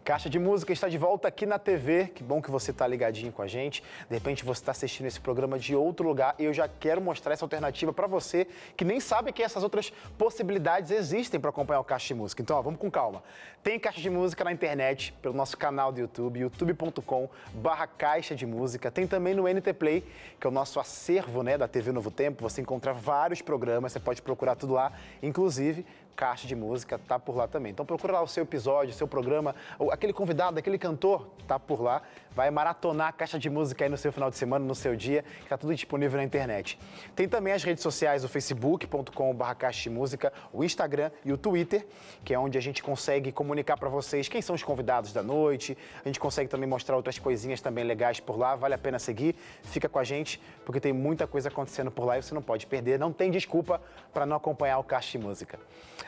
[0.04, 2.08] Caixa de Música está de volta aqui na TV.
[2.14, 3.82] Que bom que você está ligadinho com a gente.
[4.10, 7.32] De repente você está assistindo esse programa de outro lugar e eu já quero mostrar
[7.32, 8.46] essa alternativa para você
[8.76, 12.42] que nem sabe que essas outras possibilidades existem para acompanhar o Caixa de Música.
[12.42, 13.24] Então, ó, vamos com calma.
[13.64, 18.92] Tem Caixa de Música na internet, pelo nosso canal do YouTube, youtube.com/barra Caixa de Música.
[18.92, 20.04] Tem também no NT Play,
[20.38, 22.42] que é o nosso acervo né, da TV Novo Tempo.
[22.42, 24.92] Você encontra vários programas, você pode procurar tudo lá,
[25.22, 25.86] inclusive
[26.16, 27.72] Caixa de Música tá por lá também.
[27.72, 29.56] Então procura lá o seu episódio, o seu programa,
[29.92, 32.02] aquele convidado, aquele cantor tá por lá.
[32.32, 35.24] Vai maratonar a Caixa de Música aí no seu final de semana, no seu dia,
[35.42, 36.80] que tá tudo disponível na internet.
[37.16, 41.86] Tem também as redes sociais, o facebook.com.br Caixa de Música, o Instagram e o Twitter,
[42.24, 45.78] que é onde a gente consegue comunicar para vocês quem são os convidados da noite.
[46.04, 48.56] A gente consegue também mostrar outras coisinhas também legais por lá.
[48.56, 49.36] Vale a pena seguir.
[49.64, 52.66] Fica com a gente, porque tem muita coisa acontecendo por lá e você não pode
[52.66, 52.98] perder.
[52.98, 53.82] Não tem desculpa
[54.14, 55.60] para não acompanhar o Caixa de Música.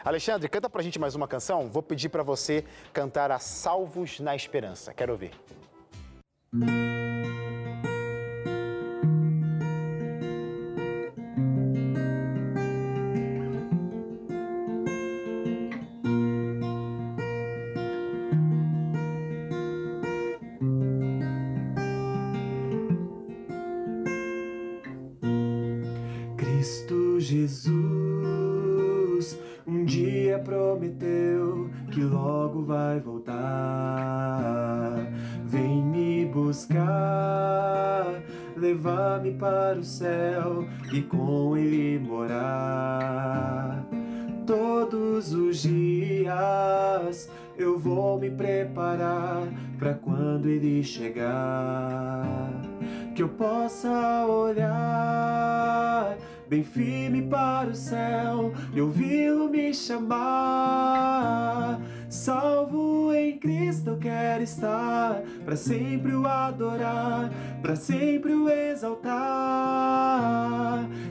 [0.03, 1.69] Alexandre, canta pra gente mais uma canção.
[1.69, 4.93] Vou pedir para você cantar a Salvos na Esperança.
[4.93, 5.31] Quero ouvir.
[26.37, 27.74] Cristo Jesus
[31.95, 33.37] que logo vai voltar.
[35.45, 38.05] Vem me buscar,
[38.57, 43.87] levar-me para o céu e com ele morar.
[44.45, 49.47] Todos os dias eu vou me preparar
[49.79, 52.51] para quando ele chegar,
[53.15, 56.17] que eu possa olhar
[56.49, 60.34] bem firme para o céu e ouvi-lo me chamar.
[64.45, 67.29] Estar, para sempre o adorar,
[67.61, 69.15] para sempre o exaltar.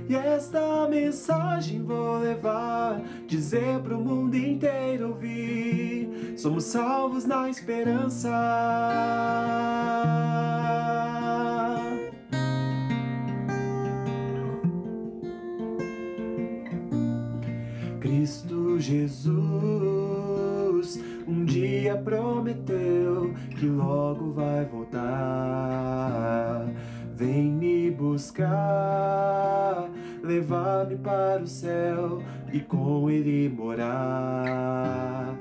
[0.08, 8.30] E esta mensagem vou levar, dizer para o mundo inteiro ouvir: somos salvos na esperança.
[18.00, 20.04] Cristo Jesus
[21.26, 23.13] um dia prometeu
[23.64, 26.66] que logo vai voltar.
[27.16, 29.88] Vem me buscar,
[30.22, 35.34] levar-me para o céu e com ele morar.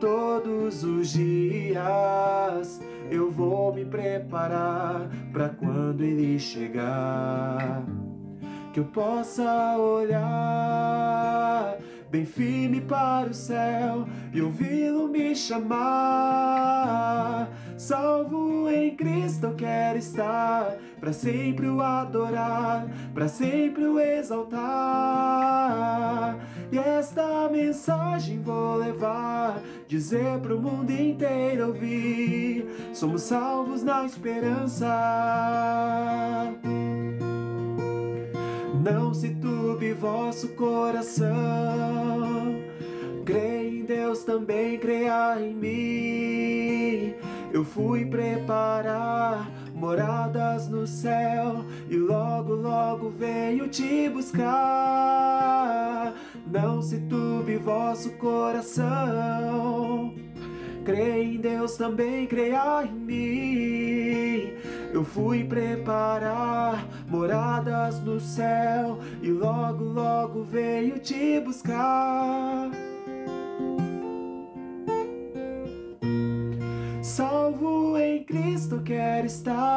[0.00, 7.84] Todos os dias eu vou me preparar para quando ele chegar.
[8.72, 11.76] Que eu possa olhar
[12.10, 16.70] bem firme para o céu e ouvi-lo me chamar.
[17.76, 24.60] Salvo em Cristo eu quero estar, para sempre o adorar, para sempre o exaltar.
[26.72, 34.86] E esta mensagem vou levar, dizer para o mundo inteiro ouvir: somos salvos na esperança.
[38.82, 41.28] Não se turbe vosso coração.
[43.26, 47.14] Crê em Deus, também creia em mim.
[47.52, 56.14] Eu fui preparar moradas no céu e logo, logo venho te buscar.
[56.46, 60.14] Não se turbe vosso coração.
[60.86, 64.59] Crê em Deus, também creia em mim.
[64.92, 72.70] Eu fui preparar moradas no céu e logo, logo veio te buscar.
[77.02, 79.76] Salvo em Cristo quero estar.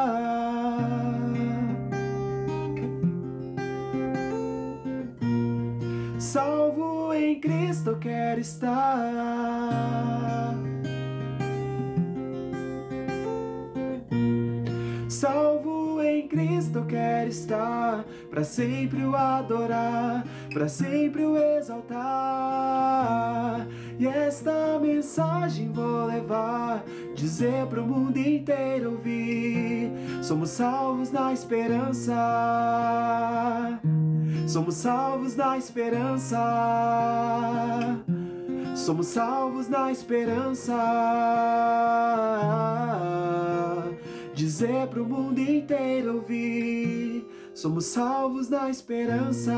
[6.18, 9.74] Salvo em Cristo quero estar.
[16.74, 21.94] Cristo quero estar, para sempre o adorar, para sempre o exaltar.
[23.98, 26.82] E esta mensagem vou levar,
[27.14, 29.92] dizer pro mundo inteiro ouvir.
[30.20, 32.12] Somos salvos na esperança.
[34.48, 36.40] Somos salvos na esperança.
[38.74, 40.74] Somos salvos na esperança.
[44.34, 47.24] Dizer pro mundo inteiro ouvir.
[47.54, 49.52] Somos salvos na esperança.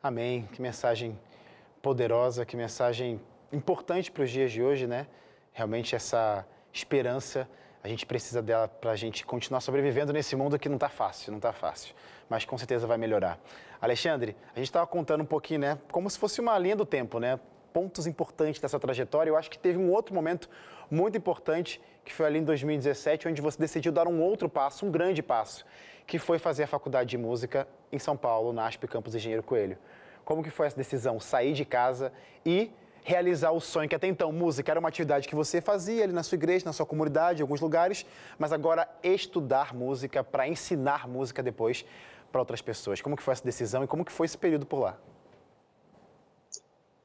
[0.00, 0.48] Amém.
[0.52, 1.18] Que mensagem
[1.82, 3.20] poderosa, que mensagem
[3.52, 5.08] importante para os dias de hoje, né?
[5.52, 7.48] Realmente essa esperança,
[7.82, 11.32] a gente precisa dela para a gente continuar sobrevivendo nesse mundo que não está fácil,
[11.32, 11.94] não está fácil,
[12.28, 13.38] mas com certeza vai melhorar.
[13.80, 15.78] Alexandre, a gente estava contando um pouquinho, né?
[15.90, 17.40] Como se fosse uma linha do tempo, né?
[17.72, 19.30] Pontos importantes dessa trajetória.
[19.30, 20.50] Eu acho que teve um outro momento
[20.90, 24.90] muito importante, que foi ali em 2017, onde você decidiu dar um outro passo, um
[24.90, 25.64] grande passo,
[26.06, 29.78] que foi fazer a faculdade de música em São Paulo, na ASP Campus Engenheiro Coelho.
[30.26, 31.18] Como que foi essa decisão?
[31.18, 32.12] Sair de casa
[32.44, 32.70] e
[33.02, 36.22] realizar o sonho, que até então música era uma atividade que você fazia ali na
[36.22, 38.04] sua igreja, na sua comunidade, em alguns lugares,
[38.38, 41.86] mas agora estudar música para ensinar música depois
[42.30, 43.00] para outras pessoas.
[43.00, 44.98] Como que foi essa decisão e como que foi esse período por lá?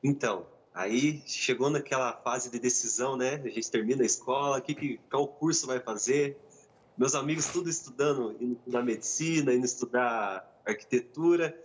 [0.03, 3.41] Então, aí chegou naquela fase de decisão, né?
[3.43, 6.37] A gente termina a escola, que, que, qual curso vai fazer?
[6.97, 11.57] Meus amigos tudo estudando, indo estudar medicina, indo estudar arquitetura.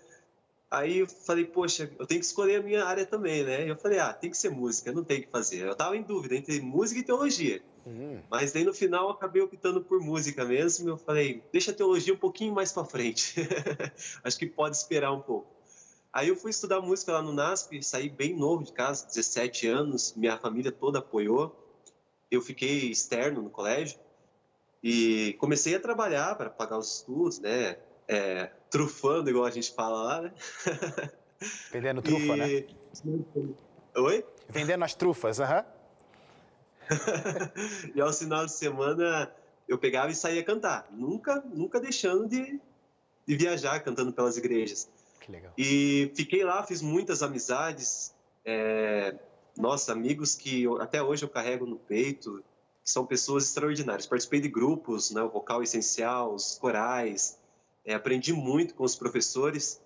[0.70, 3.68] Aí eu falei, poxa, eu tenho que escolher a minha área também, né?
[3.68, 5.66] Eu falei, ah, tem que ser música, não tem que fazer.
[5.66, 7.60] Eu tava em dúvida entre música e teologia.
[7.84, 8.22] Uhum.
[8.30, 10.88] Mas daí no final eu acabei optando por música mesmo.
[10.88, 13.34] Eu falei, deixa a teologia um pouquinho mais para frente.
[14.22, 15.48] Acho que pode esperar um pouco.
[16.12, 20.14] Aí eu fui estudar música lá no NASP, saí bem novo de casa, 17 anos,
[20.16, 21.56] minha família toda apoiou.
[22.30, 23.98] Eu fiquei externo no colégio
[24.82, 27.76] e comecei a trabalhar para pagar os estudos, né?
[28.06, 30.32] É, trufando, igual a gente fala lá, né?
[31.72, 32.50] Vendendo trufa, né?
[32.50, 32.66] e...
[33.04, 33.54] né?
[33.96, 34.24] Oi?
[34.48, 35.64] Vendendo as trufas, aham.
[37.94, 39.32] e ao final de semana
[39.68, 42.60] eu pegava e saía cantar, nunca, nunca deixando de,
[43.26, 44.88] de viajar cantando pelas igrejas.
[45.20, 45.52] Que legal.
[45.56, 48.12] E fiquei lá, fiz muitas amizades,
[48.44, 49.14] é,
[49.56, 52.42] nossos amigos que eu, até hoje eu carrego no peito,
[52.82, 54.06] que são pessoas extraordinárias.
[54.06, 57.38] Participei de grupos, né, o vocal essencial, os corais,
[57.90, 59.82] é, aprendi muito com os professores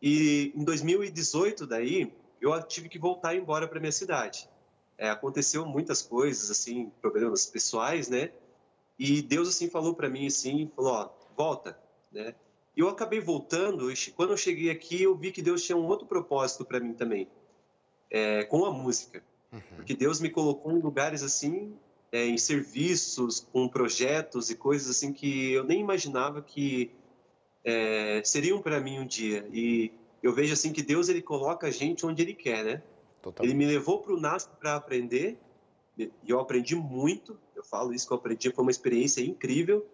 [0.00, 4.48] e em 2018 daí eu tive que voltar embora para minha cidade.
[4.98, 8.30] É, aconteceu muitas coisas assim, problemas pessoais, né?
[8.98, 11.78] E Deus assim falou para mim assim, falou, ó, volta,
[12.12, 12.34] né?
[12.76, 15.86] E eu acabei voltando e quando eu cheguei aqui eu vi que Deus tinha um
[15.86, 17.26] outro propósito para mim também,
[18.10, 19.60] é, com a música, uhum.
[19.76, 21.74] porque Deus me colocou em lugares assim,
[22.12, 26.94] é, em serviços, com projetos e coisas assim que eu nem imaginava que
[27.66, 29.44] é, seriam para mim um dia.
[29.52, 29.90] E
[30.22, 32.82] eu vejo assim que Deus ele coloca a gente onde Ele quer, né?
[33.20, 33.50] Totalmente.
[33.50, 35.36] Ele me levou para o NASP para aprender
[35.98, 37.36] e eu aprendi muito.
[37.56, 39.84] Eu falo isso que eu aprendi foi uma experiência incrível.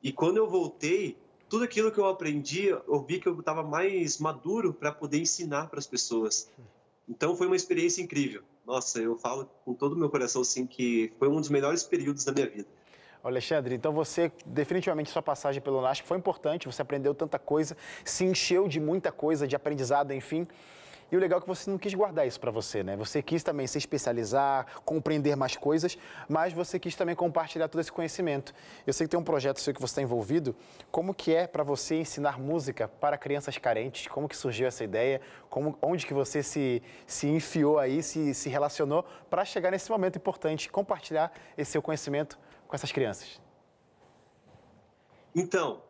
[0.00, 1.16] E quando eu voltei,
[1.48, 5.68] tudo aquilo que eu aprendi, eu vi que eu estava mais maduro para poder ensinar
[5.68, 6.48] para as pessoas.
[7.08, 8.42] Então foi uma experiência incrível.
[8.64, 12.24] Nossa, eu falo com todo o meu coração assim que foi um dos melhores períodos
[12.24, 12.68] da minha vida.
[13.22, 18.24] Alexandre, então você, definitivamente, sua passagem pelo NASP foi importante, você aprendeu tanta coisa, se
[18.24, 20.46] encheu de muita coisa, de aprendizado, enfim.
[21.10, 22.94] E o legal é que você não quis guardar isso para você, né?
[22.96, 25.96] Você quis também se especializar, compreender mais coisas,
[26.28, 28.54] mas você quis também compartilhar todo esse conhecimento.
[28.86, 30.54] Eu sei que tem um projeto seu que você está envolvido.
[30.90, 34.06] Como que é para você ensinar música para crianças carentes?
[34.06, 35.22] Como que surgiu essa ideia?
[35.48, 40.16] Como, onde que você se, se enfiou aí, se, se relacionou para chegar nesse momento
[40.16, 42.38] importante, compartilhar esse seu conhecimento
[42.68, 43.40] com essas crianças?
[45.34, 45.82] Então,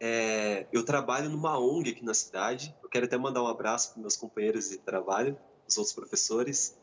[0.00, 2.74] é, eu trabalho numa ONG aqui na cidade.
[2.82, 6.76] Eu quero até mandar um abraço para meus companheiros de trabalho, os outros professores.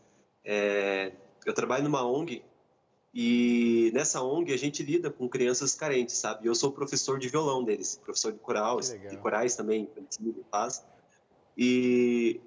[0.45, 1.11] É,
[1.45, 2.43] eu trabalho numa ONG
[3.13, 6.47] e nessa ONG a gente lida com crianças carentes, sabe?
[6.47, 9.89] Eu sou professor de violão deles, professor de coral, de corais também,
[10.51, 10.85] faz.
[11.57, 12.39] E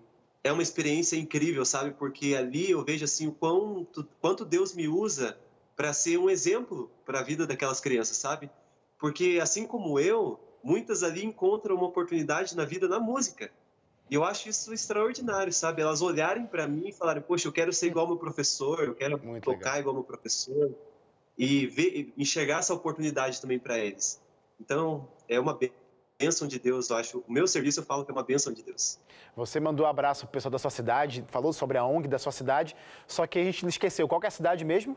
[0.42, 1.90] é uma experiência incrível, sabe?
[1.92, 5.36] Porque ali eu vejo assim o quanto, quanto Deus me usa
[5.82, 8.48] para ser um exemplo para a vida daquelas crianças, sabe?
[9.00, 13.50] Porque assim como eu, muitas ali encontram uma oportunidade na vida na música.
[14.08, 15.82] E eu acho isso extraordinário, sabe?
[15.82, 19.18] Elas olharem para mim e falarem: "Poxa, eu quero ser igual meu professor, eu quero
[19.24, 19.80] Muito tocar legal.
[19.80, 20.72] igual meu professor"
[21.36, 24.22] e ver, enxergar essa oportunidade também para eles.
[24.60, 25.58] Então, é uma
[26.16, 27.24] bênção de Deus, eu acho.
[27.26, 29.00] O meu serviço eu falo que é uma bênção de Deus.
[29.34, 32.30] Você mandou um abraço pro pessoal da sua cidade, falou sobre a ONG da sua
[32.30, 34.06] cidade, só que a gente não esqueceu.
[34.06, 34.96] Qual é a cidade mesmo?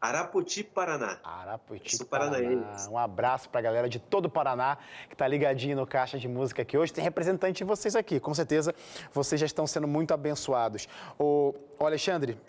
[0.00, 1.18] Arapoti, Paraná.
[1.22, 2.38] Arapoti, Sou Paraná.
[2.38, 2.88] paranaense.
[2.88, 4.78] Um abraço pra galera de todo o Paraná
[5.10, 6.90] que tá ligadinho no Caixa de Música aqui hoje.
[6.90, 8.18] Tem representante de vocês aqui.
[8.18, 8.74] Com certeza,
[9.12, 10.88] vocês já estão sendo muito abençoados.
[11.18, 12.40] Ô Alexandre,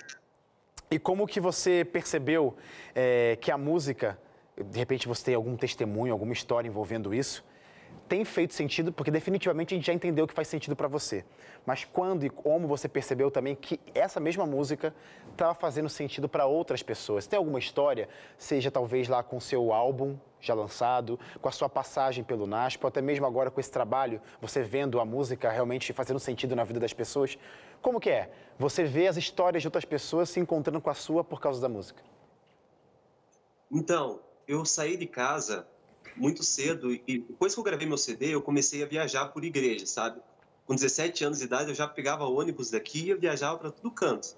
[0.89, 2.55] e como que você percebeu
[2.95, 4.17] é, que a música,
[4.57, 7.43] de repente você tem algum testemunho, alguma história envolvendo isso,
[8.07, 8.91] tem feito sentido?
[8.91, 11.23] Porque definitivamente a gente já entendeu que faz sentido para você.
[11.65, 14.93] Mas quando e como você percebeu também que essa mesma música
[15.31, 17.25] estava fazendo sentido para outras pessoas?
[17.25, 22.23] Tem alguma história, seja talvez lá com seu álbum já lançado, com a sua passagem
[22.23, 26.19] pelo NASP, ou até mesmo agora com esse trabalho, você vendo a música realmente fazendo
[26.19, 27.37] sentido na vida das pessoas?
[27.81, 28.29] Como que é?
[28.59, 31.69] Você vê as histórias de outras pessoas se encontrando com a sua por causa da
[31.69, 32.03] música?
[33.71, 35.65] Então, eu saí de casa
[36.15, 39.85] muito cedo e depois que eu gravei meu CD, eu comecei a viajar por igreja,
[39.85, 40.21] sabe?
[40.65, 43.91] Com 17 anos de idade, eu já pegava ônibus daqui e eu viajava para todo
[43.91, 44.35] canto.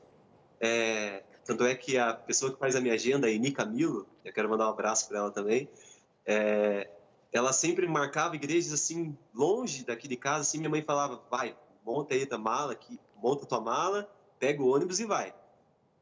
[0.59, 4.31] É, tanto é que a pessoa que faz a minha agenda, a Eni Camilo, eu
[4.31, 5.69] quero mandar um abraço para ela também,
[6.25, 6.89] é,
[7.31, 11.55] ela sempre marcava igrejas assim, longe daqui de casa, assim, minha mãe falava, vai,
[11.85, 14.09] monta aí tua mala, aqui, monta tua mala,
[14.39, 15.33] pega o ônibus e vai.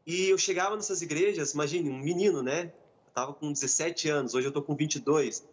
[0.05, 2.74] E eu chegava nessas igrejas, imagine, um menino, né?
[3.07, 5.43] Eu tava com 17 anos, hoje eu tô com 22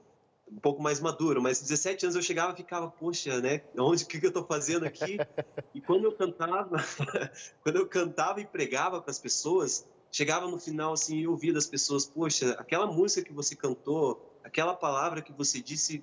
[0.51, 3.63] um pouco mais maduro, mas 17 anos eu chegava e ficava, poxa, né?
[3.79, 5.19] Onde que, que eu estou fazendo aqui?
[5.75, 6.77] E quando eu cantava,
[7.63, 11.67] quando eu cantava e pregava para as pessoas, chegava no final assim e ouvia das
[11.67, 16.03] pessoas, poxa, aquela música que você cantou, aquela palavra que você disse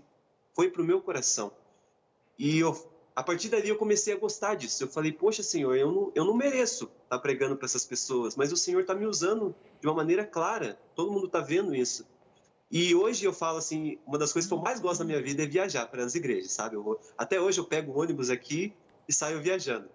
[0.53, 1.51] foi para o meu coração.
[2.37, 4.83] E eu, a partir dali eu comecei a gostar disso.
[4.83, 8.35] Eu falei, poxa, Senhor, eu não, eu não mereço estar tá pregando para essas pessoas,
[8.35, 10.79] mas o Senhor está me usando de uma maneira clara.
[10.95, 12.05] Todo mundo está vendo isso.
[12.71, 15.43] E hoje eu falo assim, uma das coisas que eu mais gosto da minha vida
[15.43, 16.75] é viajar para as igrejas, sabe?
[16.75, 18.73] Vou, até hoje eu pego o ônibus aqui
[19.07, 19.87] e saio viajando.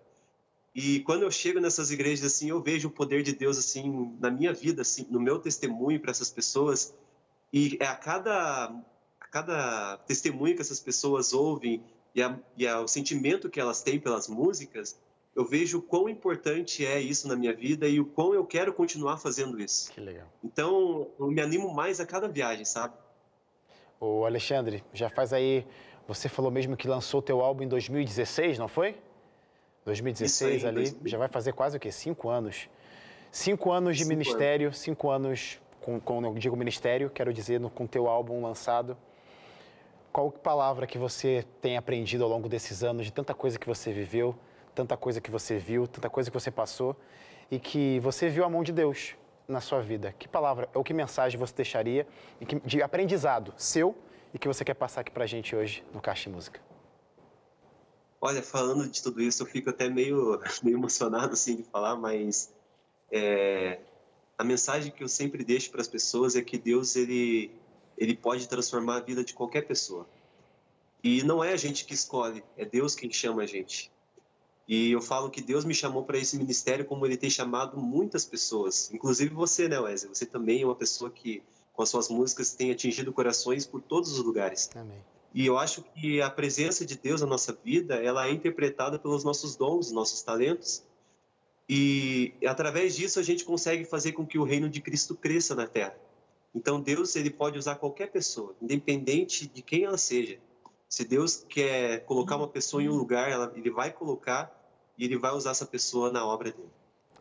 [0.74, 4.30] E quando eu chego nessas igrejas assim, eu vejo o poder de Deus assim na
[4.30, 6.94] minha vida, assim, no meu testemunho para essas pessoas.
[7.52, 8.66] E é a cada
[9.20, 11.82] a cada testemunho que essas pessoas ouvem
[12.14, 14.96] e, a, e a, o sentimento que elas têm pelas músicas,
[15.34, 18.72] eu vejo o quão importante é isso na minha vida e o quão eu quero
[18.72, 19.90] continuar fazendo isso.
[19.92, 20.26] Que legal.
[20.42, 22.94] Então, eu me animo mais a cada viagem, sabe?
[23.98, 25.66] Ô Alexandre, já faz aí,
[26.08, 28.96] você falou mesmo que lançou teu álbum em 2016, não foi?
[29.84, 31.08] 2016 aí, ali, 2000.
[31.08, 31.92] já vai fazer quase o quê?
[31.92, 32.68] Cinco anos.
[33.30, 37.86] Cinco anos de Cinco ministério, cinco anos, com, com, eu digo ministério, quero dizer, com
[37.86, 38.96] teu álbum lançado.
[40.12, 43.92] Qual palavra que você tem aprendido ao longo desses anos, de tanta coisa que você
[43.92, 44.34] viveu,
[44.74, 46.96] tanta coisa que você viu, tanta coisa que você passou
[47.50, 49.14] e que você viu a mão de Deus
[49.48, 50.14] na sua vida?
[50.18, 52.06] Que palavra ou que mensagem você deixaria
[52.46, 53.96] que- de aprendizado seu
[54.32, 56.60] e que você quer passar aqui pra gente hoje no Caixa de Música?
[58.20, 62.52] Olha, falando de tudo isso, eu fico até meio, meio emocionado assim de falar, mas
[63.10, 63.78] é,
[64.36, 67.50] a mensagem que eu sempre deixo para as pessoas é que Deus ele
[67.98, 70.06] ele pode transformar a vida de qualquer pessoa.
[71.04, 73.90] E não é a gente que escolhe, é Deus quem chama a gente.
[74.72, 78.24] E eu falo que Deus me chamou para esse ministério como ele tem chamado muitas
[78.24, 80.14] pessoas, inclusive você, né, Wesley?
[80.14, 81.42] Você também é uma pessoa que
[81.72, 84.70] com as suas músicas tem atingido corações por todos os lugares.
[84.76, 85.04] Amém.
[85.34, 89.24] E eu acho que a presença de Deus na nossa vida, ela é interpretada pelos
[89.24, 90.84] nossos dons, nossos talentos.
[91.68, 95.66] E através disso a gente consegue fazer com que o reino de Cristo cresça na
[95.66, 95.96] terra.
[96.54, 100.38] Então Deus, ele pode usar qualquer pessoa, independente de quem ela seja.
[100.88, 104.59] Se Deus quer colocar uma pessoa em um lugar, ela- ele vai colocar
[105.00, 106.68] e ele vai usar essa pessoa na obra dele.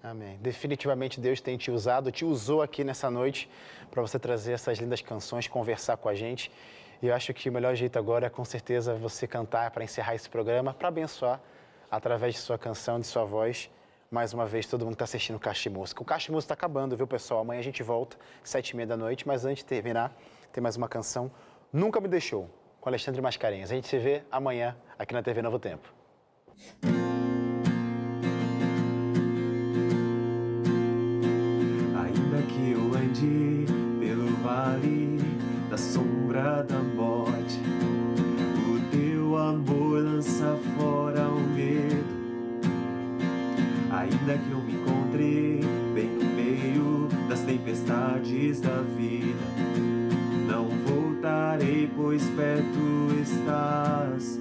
[0.03, 0.37] Amém.
[0.41, 3.49] Definitivamente Deus tem te usado, te usou aqui nessa noite
[3.89, 6.51] para você trazer essas lindas canções, conversar com a gente.
[7.01, 10.13] E eu acho que o melhor jeito agora é com certeza você cantar para encerrar
[10.13, 11.41] esse programa, para abençoar
[11.89, 13.69] através de sua canção, de sua voz.
[14.11, 16.01] Mais uma vez, todo mundo está assistindo o Caixa Música.
[16.01, 17.41] O Caixa Música está acabando, viu, pessoal?
[17.41, 19.25] Amanhã a gente volta, sete e meia da noite.
[19.27, 20.13] Mas antes de terminar,
[20.51, 21.31] tem mais uma canção.
[21.71, 22.49] Nunca Me Deixou,
[22.81, 23.71] com Alexandre Mascarenhas.
[23.71, 25.93] A gente se vê amanhã aqui na TV Novo Tempo.
[33.19, 35.19] Que eu ande pelo vale
[35.69, 37.59] da sombra da morte,
[38.67, 42.19] o teu amor lança fora o medo.
[43.91, 45.59] Ainda que eu me encontre
[45.93, 49.39] bem no meio das tempestades da vida,
[50.47, 54.38] não voltarei, pois perto estás,